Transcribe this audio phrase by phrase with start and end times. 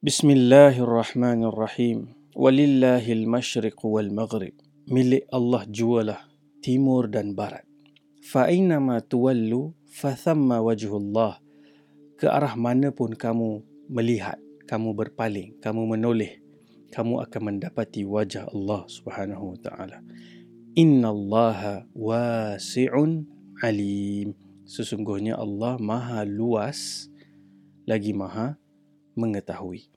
[0.00, 2.16] Bismillahirrahmanirrahim.
[2.32, 4.56] Walillahil masyriq wal maghrib.
[4.88, 6.24] Milik Allah jualah
[6.64, 7.68] timur dan barat.
[8.24, 8.48] Fa
[8.80, 11.44] ma tuwallu fa thamma wajhullah.
[12.16, 13.60] Ke arah mana pun kamu
[13.92, 16.40] melihat, kamu berpaling, kamu menoleh,
[16.96, 20.00] kamu akan mendapati wajah Allah Subhanahu wa taala.
[20.80, 23.28] Innallaha wasi'un
[23.60, 24.32] alim.
[24.64, 27.12] Sesungguhnya Allah Maha luas
[27.84, 28.56] lagi Maha
[29.14, 29.90] mengetahui.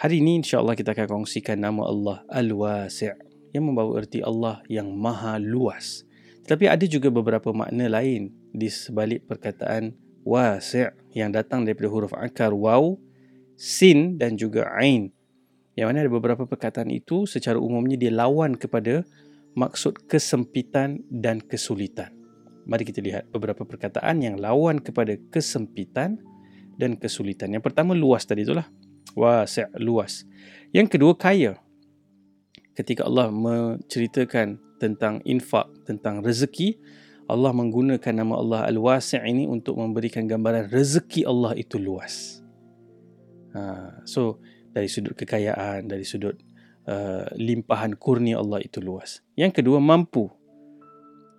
[0.00, 3.14] Hari ini insya-Allah kita akan kongsikan nama Allah Al-Wasi'
[3.52, 6.02] yang membawa erti Allah yang maha luas.
[6.42, 9.94] Tetapi ada juga beberapa makna lain di sebalik perkataan
[10.26, 12.98] wasi' yang datang daripada huruf akar waw,
[13.54, 15.14] sin dan juga ain.
[15.78, 19.06] Yang mana ada beberapa perkataan itu secara umumnya dia lawan kepada
[19.54, 22.12] maksud kesempitan dan kesulitan.
[22.66, 26.18] Mari kita lihat beberapa perkataan yang lawan kepada kesempitan
[26.76, 27.52] dan kesulitan.
[27.52, 28.68] Yang pertama luas tadi itulah.
[29.12, 30.24] Wasi' luas.
[30.72, 31.60] Yang kedua kaya.
[32.72, 36.80] Ketika Allah menceritakan tentang infak, tentang rezeki,
[37.28, 42.40] Allah menggunakan nama Allah Al-Wasi' ini untuk memberikan gambaran rezeki Allah itu luas.
[43.52, 44.40] Ha, so
[44.72, 46.40] dari sudut kekayaan, dari sudut
[46.88, 49.20] uh, limpahan kurnia Allah itu luas.
[49.36, 50.32] Yang kedua mampu.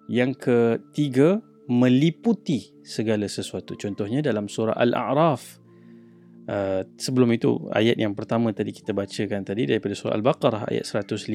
[0.08, 3.76] Yang ketiga meliputi segala sesuatu.
[3.80, 5.64] Contohnya dalam surah Al-A'raf.
[6.44, 11.32] Uh, sebelum itu ayat yang pertama tadi kita bacakan tadi daripada surah Al-Baqarah ayat 115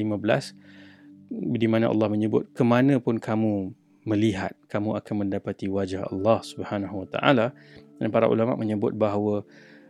[1.33, 3.73] di mana Allah menyebut kemana pun kamu
[4.05, 7.57] melihat kamu akan mendapati wajah Allah Subhanahu wa taala
[7.97, 9.41] dan para ulama menyebut bahawa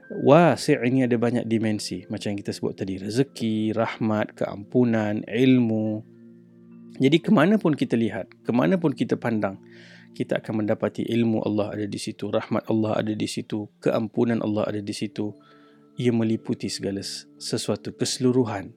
[0.10, 6.02] wasi' ini ada banyak dimensi macam yang kita sebut tadi rezeki, rahmat, keampunan, ilmu.
[7.00, 9.62] Jadi kemana pun kita lihat, kemana pun kita pandang,
[10.14, 14.68] kita akan mendapati ilmu Allah ada di situ, rahmat Allah ada di situ, keampunan Allah
[14.68, 15.32] ada di situ.
[16.00, 17.04] Ia meliputi segala
[17.36, 18.72] sesuatu keseluruhan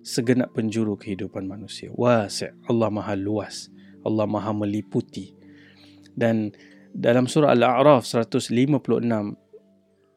[0.00, 1.90] segenap penjuru kehidupan manusia.
[1.92, 3.68] Wasi' Allah Maha luas.
[4.06, 5.34] Allah Maha meliputi.
[6.14, 6.54] Dan
[6.94, 8.54] dalam surah Al-A'raf 156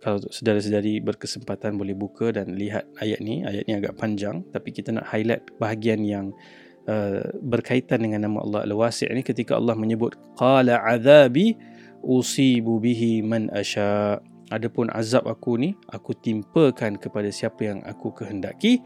[0.03, 4.91] kalau saudara-saudari berkesempatan boleh buka dan lihat ayat ni, ayat ni agak panjang tapi kita
[4.91, 6.35] nak highlight bahagian yang
[6.83, 11.55] Uh, berkaitan dengan nama Allah Al-Wasi' ini ketika Allah menyebut qala azabi
[12.03, 14.19] usibu bihi man asya
[14.51, 18.83] adapun azab aku ni aku timpakan kepada siapa yang aku kehendaki.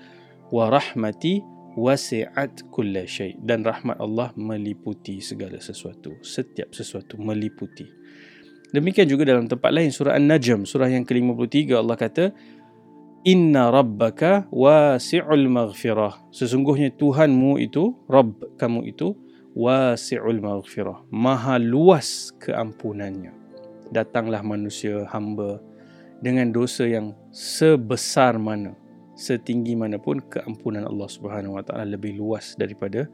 [0.54, 1.42] Wa rahmati
[1.74, 3.34] wasi'at kulla syai.
[3.42, 6.22] Dan rahmat Allah meliputi segala sesuatu.
[6.22, 7.86] Setiap sesuatu meliputi.
[8.68, 12.36] Demikian juga dalam tempat lain surah An-Najm surah yang ke-53 Allah kata
[13.28, 16.32] Inna rabbaka wasi'ul maghfirah.
[16.32, 19.20] Sesungguhnya Tuhanmu itu, Rabb kamu itu,
[19.52, 21.04] wasi'ul maghfirah.
[21.12, 23.36] Maha luas keampunannya.
[23.92, 25.60] Datanglah manusia hamba
[26.24, 28.80] dengan dosa yang sebesar mana,
[29.20, 33.12] setinggi mana pun keampunan Allah Subhanahu Wa Taala lebih luas daripada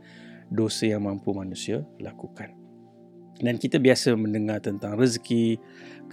[0.53, 2.62] dosa yang mampu manusia lakukan.
[3.43, 5.59] Dan kita biasa mendengar tentang rezeki,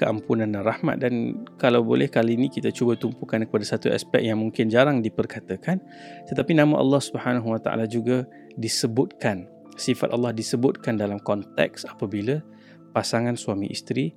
[0.01, 4.41] keampunan dan rahmat dan kalau boleh kali ini kita cuba tumpukan kepada satu aspek yang
[4.41, 5.77] mungkin jarang diperkatakan
[6.25, 8.25] tetapi nama Allah Subhanahu Wa Taala juga
[8.57, 9.45] disebutkan
[9.77, 12.41] sifat Allah disebutkan dalam konteks apabila
[12.97, 14.09] pasangan suami isteri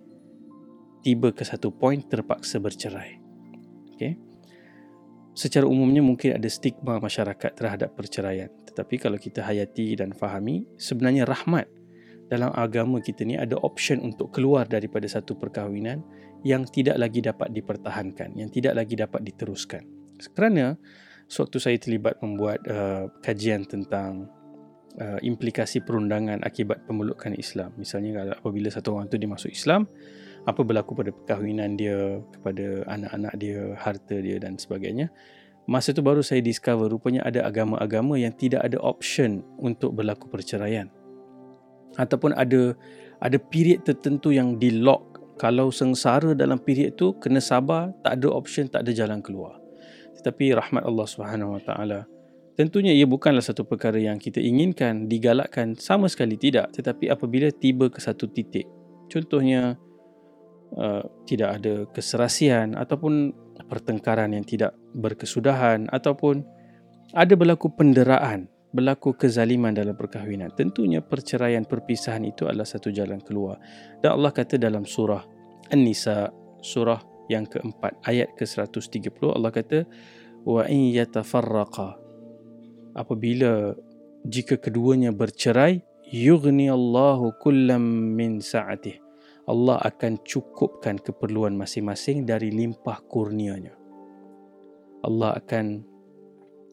[1.04, 3.20] tiba ke satu poin terpaksa bercerai.
[3.94, 4.16] Okay.
[5.36, 11.28] Secara umumnya mungkin ada stigma masyarakat terhadap perceraian tetapi kalau kita hayati dan fahami sebenarnya
[11.28, 11.68] rahmat
[12.32, 16.02] dalam agama kita ni ada option untuk keluar daripada satu perkahwinan
[16.44, 19.84] yang tidak lagi dapat dipertahankan, yang tidak lagi dapat diteruskan.
[20.36, 20.76] Kerana
[21.28, 24.28] sewaktu saya terlibat membuat uh, kajian tentang
[25.00, 27.72] uh, implikasi perundangan akibat pemelukan Islam.
[27.80, 29.88] Misalnya kalau apabila satu orang tu dimasuk Islam,
[30.44, 35.08] apa berlaku pada perkahwinan dia, kepada anak-anak dia, harta dia dan sebagainya.
[35.64, 40.92] Masa tu baru saya discover rupanya ada agama-agama yang tidak ada option untuk berlaku perceraian
[41.98, 42.74] ataupun ada
[43.24, 45.12] ada period tertentu yang di lock.
[45.42, 49.58] Kalau sengsara dalam period tu kena sabar tak ada option tak ada jalan keluar.
[50.22, 52.00] Tetapi rahmat Allah Subhanahu Wa Taala.
[52.54, 56.70] Tentunya ia bukanlah satu perkara yang kita inginkan digalakkan sama sekali tidak.
[56.78, 58.70] Tetapi apabila tiba ke satu titik
[59.14, 59.78] contohnya
[60.78, 63.34] uh, tidak ada keserasian ataupun
[63.70, 66.42] pertengkaran yang tidak berkesudahan ataupun
[67.14, 70.52] ada berlaku penderaan berlaku kezaliman dalam perkahwinan.
[70.58, 73.62] Tentunya perceraian perpisahan itu adalah satu jalan keluar.
[74.02, 75.22] Dan Allah kata dalam surah
[75.70, 77.00] An-Nisa, surah
[77.30, 79.86] yang keempat, ayat ke-130, Allah kata,
[80.44, 82.04] Wa in yatafarraqa
[82.94, 83.74] apabila
[84.28, 85.82] jika keduanya bercerai
[86.12, 89.02] yughni Allahu kullam min sa'atih
[89.50, 93.76] Allah akan cukupkan keperluan masing-masing dari limpah kurnianya
[95.04, 95.84] Allah akan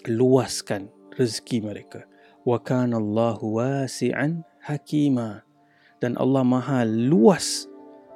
[0.06, 2.06] luaskan rezeki mereka.
[2.46, 5.44] Wa kana Allahu wasi'an hakima.
[6.00, 7.68] Dan Allah Maha luas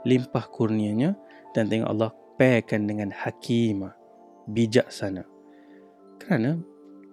[0.09, 1.13] limpah kurnianya
[1.53, 2.11] dan tengok Allah
[2.41, 3.93] pairkan dengan hakima,
[4.49, 5.25] bijaksana.
[6.17, 6.57] Kerana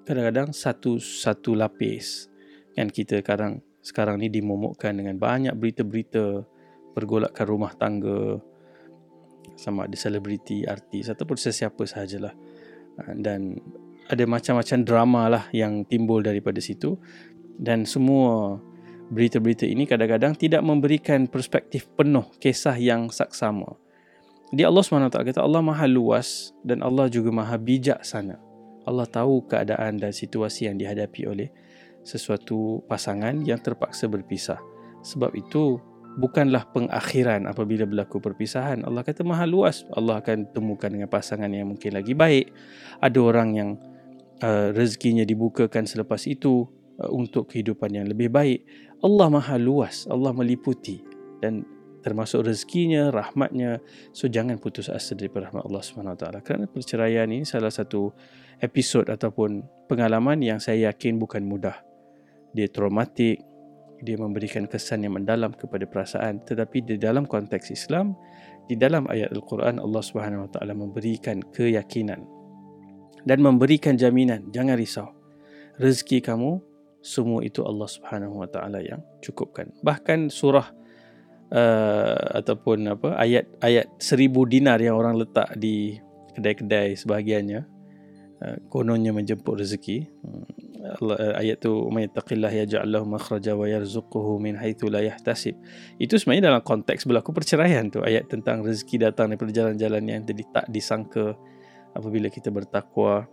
[0.07, 2.31] kadang-kadang satu satu lapis
[2.71, 6.47] kan kita sekarang sekarang ni dimomokkan dengan banyak berita-berita
[6.95, 8.39] pergolakan rumah tangga
[9.57, 12.33] sama ada selebriti, artis ataupun sesiapa sahajalah.
[13.17, 13.57] Dan
[14.11, 16.99] ada macam-macam drama lah yang timbul daripada situ
[17.55, 18.59] dan semua
[19.07, 23.79] berita-berita ini kadang-kadang tidak memberikan perspektif penuh kisah yang saksama.
[24.51, 28.35] Di Allah SWT kata Allah maha luas dan Allah juga maha bijak sana.
[28.83, 31.47] Allah tahu keadaan dan situasi yang dihadapi oleh
[32.03, 34.59] sesuatu pasangan yang terpaksa berpisah.
[35.07, 35.79] Sebab itu
[36.19, 38.83] bukanlah pengakhiran apabila berlaku perpisahan.
[38.83, 39.87] Allah kata maha luas.
[39.95, 42.51] Allah akan temukan dengan pasangan yang mungkin lagi baik.
[42.99, 43.69] Ada orang yang
[44.41, 46.65] Uh, rezekinya dibukakan selepas itu
[46.97, 48.65] uh, untuk kehidupan yang lebih baik.
[49.05, 51.05] Allah Maha luas, Allah meliputi
[51.41, 51.61] dan
[52.01, 53.77] termasuk rezekinya, rahmatnya.
[54.13, 56.41] So jangan putus asa daripada rahmat Allah Subhanahu taala.
[56.41, 58.13] Kerana perceraian ini salah satu
[58.57, 61.77] episod ataupun pengalaman yang saya yakin bukan mudah.
[62.57, 63.45] Dia traumatik,
[64.01, 68.17] dia memberikan kesan yang mendalam kepada perasaan tetapi di dalam konteks Islam
[68.65, 72.25] di dalam ayat Al-Quran Allah Subhanahu Wa Taala memberikan keyakinan
[73.25, 75.09] dan memberikan jaminan jangan risau.
[75.77, 76.61] Rezeki kamu
[77.01, 79.73] semua itu Allah Subhanahu Wa Taala yang cukupkan.
[79.81, 80.69] Bahkan surah
[81.49, 85.97] uh, ataupun apa ayat ayat seribu dinar yang orang letak di
[86.37, 87.61] kedai-kedai sebahagiannya
[88.41, 90.07] uh, kononnya menjemput rezeki.
[90.21, 90.45] Hmm,
[91.01, 95.57] Allah, uh, ayat tu may taqillah yaj'al lahu makhraja wa yarzuquhu min haitsu la yahtasib.
[95.97, 100.21] Itu sebenarnya dalam konteks berlaku perceraian tu ayat tentang rezeki datang daripada jalan-jalan yang
[100.53, 101.33] tak disangka
[101.95, 103.27] apabila kita bertakwa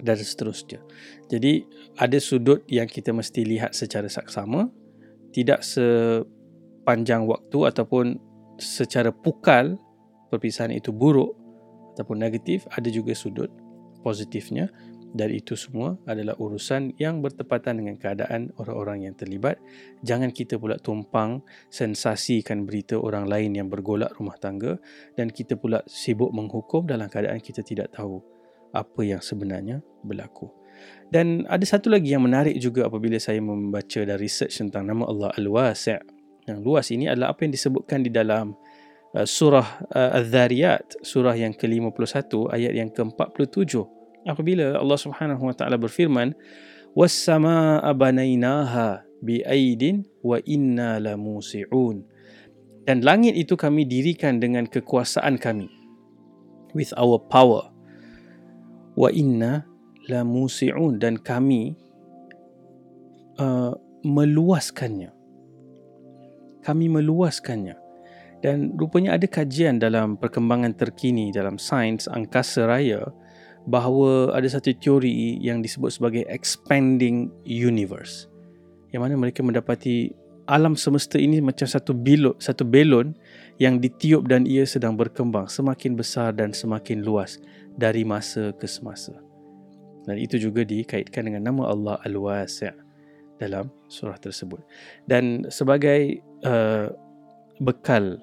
[0.00, 0.80] dan seterusnya.
[1.28, 1.68] Jadi
[2.00, 4.72] ada sudut yang kita mesti lihat secara saksama,
[5.36, 8.16] tidak sepanjang waktu ataupun
[8.56, 9.76] secara pukal
[10.32, 11.36] perpisahan itu buruk
[11.94, 13.52] ataupun negatif, ada juga sudut
[14.00, 14.72] positifnya
[15.12, 19.60] dan itu semua adalah urusan yang bertepatan dengan keadaan orang-orang yang terlibat.
[20.00, 24.80] Jangan kita pula tumpang sensasikan berita orang lain yang bergolak rumah tangga
[25.12, 28.24] dan kita pula sibuk menghukum dalam keadaan kita tidak tahu
[28.72, 30.48] apa yang sebenarnya berlaku.
[31.12, 35.30] Dan ada satu lagi yang menarik juga apabila saya membaca dan research tentang nama Allah
[35.36, 36.00] Al-Wasi'
[36.48, 38.56] yang luas ini adalah apa yang disebutkan di dalam
[39.12, 45.78] uh, surah uh, Al-Dhariyat, surah yang ke-51 ayat yang ke-47 apabila Allah Subhanahu wa taala
[45.78, 46.34] berfirman
[46.92, 52.04] was-samaa'a banainaha bi'aidin wa inna lamusi'un.
[52.82, 55.70] Dan langit itu kami dirikan dengan kekuasaan kami
[56.74, 57.70] with our power.
[58.98, 59.62] Wa inna
[60.10, 60.98] lamusi'un.
[60.98, 61.78] Dan kami
[63.38, 63.72] uh,
[64.02, 65.14] meluaskannya.
[66.66, 67.78] Kami meluaskannya.
[68.42, 73.06] Dan rupanya ada kajian dalam perkembangan terkini dalam sains angkasa raya
[73.66, 78.26] bahawa ada satu teori yang disebut sebagai expanding universe.
[78.90, 80.12] Yang mana mereka mendapati
[80.50, 83.14] alam semesta ini macam satu bilot satu belon
[83.62, 87.38] yang ditiup dan ia sedang berkembang semakin besar dan semakin luas
[87.78, 89.14] dari masa ke semasa.
[90.02, 92.74] Dan itu juga dikaitkan dengan nama Allah Al-Wasi'
[93.38, 94.58] dalam surah tersebut.
[95.06, 96.90] Dan sebagai uh,
[97.62, 98.18] bekal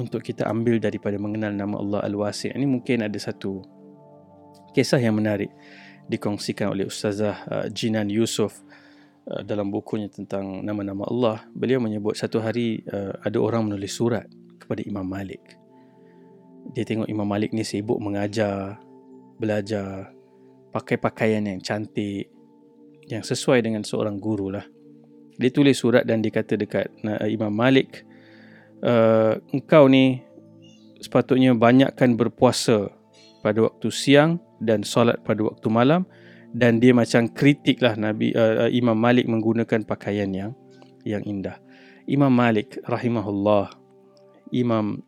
[0.00, 3.60] untuk kita ambil daripada mengenal nama Allah Al-Wasi' ini mungkin ada satu
[4.72, 5.52] kisah yang menarik
[6.08, 8.64] dikongsikan oleh Ustazah uh, Jinan Yusof
[9.28, 11.36] uh, dalam bukunya tentang nama-nama Allah.
[11.52, 14.24] Beliau menyebut satu hari uh, ada orang menulis surat
[14.56, 15.60] kepada Imam Malik.
[16.72, 18.80] Dia tengok Imam Malik ni sibuk mengajar,
[19.36, 20.12] belajar,
[20.72, 22.28] pakai pakaian yang cantik,
[23.08, 24.64] yang sesuai dengan seorang guru lah.
[25.38, 28.04] Dia tulis surat dan dikata dekat uh, Imam Malik,
[28.80, 30.24] uh, engkau ni
[30.98, 32.90] sepatutnya banyakkan berpuasa
[33.38, 36.02] pada waktu siang dan solat pada waktu malam
[36.52, 40.52] dan dia macam kritik lah Nabi uh, Imam Malik menggunakan pakaian yang
[41.04, 41.60] yang indah.
[42.08, 43.68] Imam Malik rahimahullah
[44.52, 45.04] imam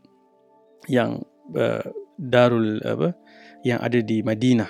[0.89, 1.25] yang
[1.57, 1.85] uh,
[2.21, 3.17] darul apa
[3.65, 4.69] yang ada di Madinah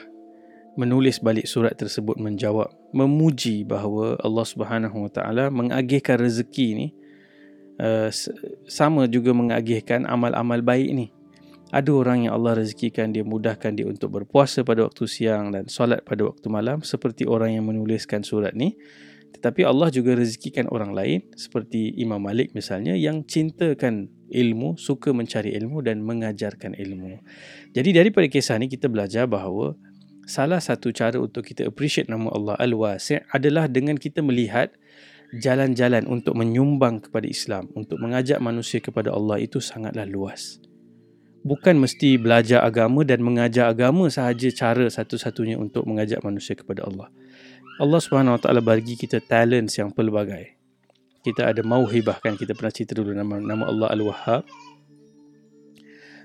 [0.78, 6.86] menulis balik surat tersebut menjawab memuji bahawa Allah Subhanahu Wa Taala mengagihkan rezeki ni
[7.82, 8.08] uh,
[8.70, 11.06] sama juga mengagihkan amal-amal baik ni
[11.70, 16.02] ada orang yang Allah rezekikan dia mudahkan dia untuk berpuasa pada waktu siang dan solat
[16.02, 18.74] pada waktu malam seperti orang yang menuliskan surat ni
[19.30, 25.54] Tetapi Allah juga rezekikan orang lain seperti Imam Malik misalnya yang cintakan ilmu, suka mencari
[25.54, 27.22] ilmu dan mengajarkan ilmu.
[27.70, 29.78] Jadi daripada kisah ni kita belajar bahawa
[30.26, 34.74] salah satu cara untuk kita appreciate nama Allah Al-Wasi' adalah dengan kita melihat
[35.34, 40.58] jalan-jalan untuk menyumbang kepada Islam, untuk mengajak manusia kepada Allah itu sangatlah luas.
[41.40, 47.08] Bukan mesti belajar agama dan mengajar agama sahaja cara satu-satunya untuk mengajak manusia kepada Allah.
[47.80, 50.60] Allah Subhanahu Wa Taala bagi kita talents yang pelbagai.
[51.24, 54.42] Kita ada mauhibah kan kita pernah cerita dulu nama nama Allah Al-Wahhab.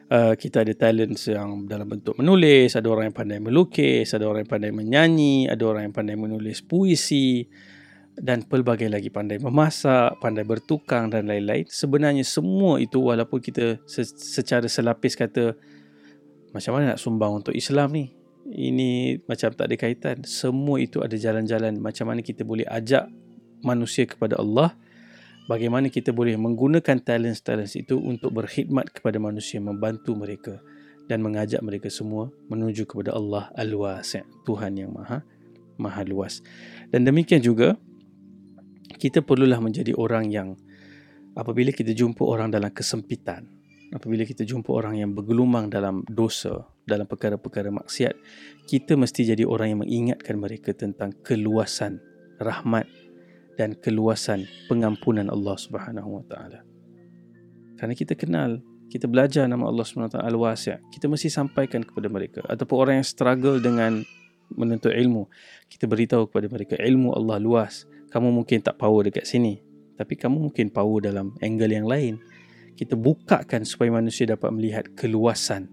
[0.05, 4.45] Uh, kita ada talents yang dalam bentuk menulis, ada orang yang pandai melukis, ada orang
[4.45, 7.47] yang pandai menyanyi, ada orang yang pandai menulis puisi
[8.15, 11.67] dan pelbagai lagi pandai memasak, pandai bertukang dan lain-lain.
[11.67, 13.83] Sebenarnya semua itu walaupun kita
[14.15, 15.55] secara selapis kata
[16.55, 18.15] macam mana nak sumbang untuk Islam ni?
[18.45, 20.21] ini macam tak ada kaitan.
[20.21, 23.09] Semua itu ada jalan-jalan macam mana kita boleh ajak
[23.65, 24.77] manusia kepada Allah.
[25.45, 30.57] Bagaimana kita boleh menggunakan talent-talent itu untuk berkhidmat kepada manusia, membantu mereka
[31.05, 35.21] dan mengajak mereka semua menuju kepada Allah Al-Wasi' Tuhan yang Maha
[35.77, 36.41] Maha Luas.
[36.89, 37.77] Dan demikian juga
[39.05, 40.57] kita perlulah menjadi orang yang
[41.37, 43.45] apabila kita jumpa orang dalam kesempitan,
[43.93, 48.17] apabila kita jumpa orang yang bergelumang dalam dosa, dalam perkara-perkara maksiat,
[48.65, 52.01] kita mesti jadi orang yang mengingatkan mereka tentang keluasan
[52.41, 52.89] rahmat
[53.61, 56.59] dan keluasan pengampunan Allah Subhanahu Wa Taala.
[57.77, 58.57] Kerana kita kenal,
[58.89, 63.05] kita belajar nama Allah Subhanahu Wa Taala Al-Wasi', kita mesti sampaikan kepada mereka ataupun orang
[63.05, 64.01] yang struggle dengan
[64.49, 65.29] menuntut ilmu,
[65.69, 67.85] kita beritahu kepada mereka ilmu Allah luas.
[68.15, 69.59] Kamu mungkin tak power dekat sini,
[69.99, 72.15] tapi kamu mungkin power dalam angle yang lain.
[72.79, 75.67] Kita bukakan supaya manusia dapat melihat keluasan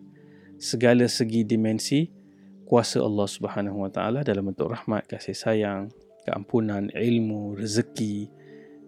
[0.59, 2.11] segala segi dimensi
[2.67, 5.95] kuasa Allah Subhanahu Wa Taala dalam bentuk rahmat, kasih sayang,
[6.27, 8.27] keampunan, ilmu, rezeki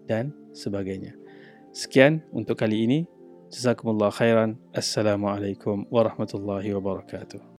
[0.03, 1.15] dan sebagainya.
[1.75, 2.99] Sekian untuk kali ini.
[3.53, 4.57] Jazakumullah khairan.
[4.73, 7.53] Assalamualaikum warahmatullahi wabarakatuh.